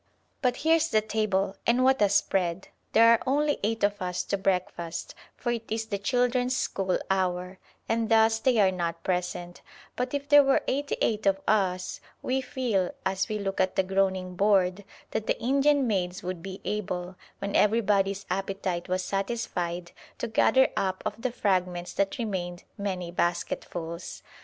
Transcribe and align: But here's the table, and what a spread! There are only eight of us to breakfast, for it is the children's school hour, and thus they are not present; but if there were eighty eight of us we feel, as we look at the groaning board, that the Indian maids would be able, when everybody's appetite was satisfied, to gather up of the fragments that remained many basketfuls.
But 0.41 0.57
here's 0.65 0.87
the 0.89 1.01
table, 1.01 1.57
and 1.67 1.83
what 1.83 2.01
a 2.01 2.09
spread! 2.09 2.69
There 2.93 3.09
are 3.13 3.21
only 3.27 3.59
eight 3.61 3.83
of 3.83 4.01
us 4.01 4.23
to 4.23 4.35
breakfast, 4.39 5.13
for 5.35 5.51
it 5.51 5.65
is 5.71 5.85
the 5.85 5.99
children's 5.99 6.57
school 6.57 6.97
hour, 7.11 7.59
and 7.87 8.09
thus 8.09 8.39
they 8.39 8.57
are 8.59 8.71
not 8.71 9.03
present; 9.03 9.61
but 9.95 10.15
if 10.15 10.27
there 10.27 10.43
were 10.43 10.63
eighty 10.67 10.97
eight 11.03 11.27
of 11.27 11.39
us 11.47 12.01
we 12.23 12.41
feel, 12.41 12.89
as 13.05 13.29
we 13.29 13.37
look 13.37 13.61
at 13.61 13.75
the 13.75 13.83
groaning 13.83 14.35
board, 14.35 14.85
that 15.11 15.27
the 15.27 15.39
Indian 15.39 15.85
maids 15.85 16.23
would 16.23 16.41
be 16.41 16.61
able, 16.65 17.15
when 17.37 17.55
everybody's 17.55 18.25
appetite 18.27 18.87
was 18.89 19.03
satisfied, 19.03 19.91
to 20.17 20.27
gather 20.27 20.69
up 20.75 21.03
of 21.05 21.21
the 21.21 21.31
fragments 21.31 21.93
that 21.93 22.17
remained 22.17 22.63
many 22.75 23.11
basketfuls. 23.11 24.23